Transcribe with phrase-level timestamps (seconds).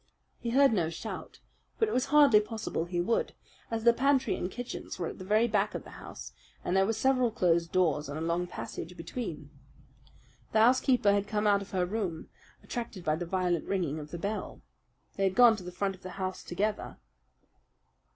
[0.39, 1.41] He heard no shot;
[1.77, 3.33] but it was hardly possible he would,
[3.69, 6.31] as the pantry and kitchens were at the very back of the house
[6.65, 9.51] and there were several closed doors and a long passage between.
[10.53, 12.29] The housekeeper had come out of her room,
[12.63, 14.63] attracted by the violent ringing of the bell.
[15.17, 16.97] They had gone to the front of the house together.